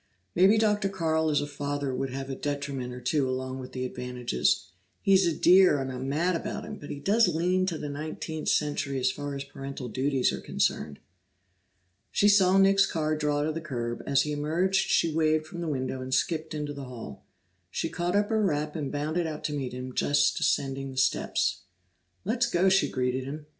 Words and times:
"Maybe 0.33 0.57
Dr. 0.57 0.89
Carl 0.89 1.29
as 1.29 1.41
a 1.41 1.45
father 1.45 1.93
would 1.93 2.09
have 2.09 2.27
a 2.27 2.33
detriment 2.35 2.91
or 2.91 2.99
two 3.01 3.29
along 3.29 3.59
with 3.59 3.71
the 3.71 3.85
advantages. 3.85 4.71
He's 4.99 5.27
a 5.27 5.31
dear, 5.37 5.79
and 5.79 5.91
I'm 5.91 6.09
mad 6.09 6.35
about 6.35 6.65
him, 6.65 6.77
but 6.77 6.89
he 6.89 6.99
does 6.99 7.27
lean 7.27 7.67
to 7.67 7.77
the 7.77 7.87
nineteenth 7.87 8.49
century 8.49 8.99
as 8.99 9.11
far 9.11 9.35
as 9.35 9.43
parental 9.43 9.89
duties 9.89 10.33
are 10.33 10.41
concerned." 10.41 10.97
She 12.11 12.27
saw 12.27 12.57
Nick's 12.57 12.87
car 12.91 13.15
draw 13.15 13.43
to 13.43 13.51
the 13.51 13.61
curb; 13.61 14.01
as 14.07 14.23
he 14.23 14.31
emerged 14.31 14.89
she 14.89 15.13
waved 15.13 15.45
from 15.45 15.61
the 15.61 15.67
window 15.67 16.01
and 16.01 16.11
skipped 16.11 16.55
into 16.55 16.73
the 16.73 16.85
hall. 16.85 17.23
She 17.69 17.87
caught 17.87 18.15
up 18.15 18.29
her 18.29 18.41
wrap 18.41 18.75
and 18.75 18.91
bounded 18.91 19.27
out 19.27 19.43
to 19.43 19.53
meet 19.53 19.71
him 19.71 19.93
just 19.93 20.39
ascending 20.39 20.89
the 20.89 20.97
steps. 20.97 21.61
"Let's 22.25 22.47
go!" 22.47 22.69
she 22.69 22.89
greeted 22.89 23.25
him. 23.25 23.45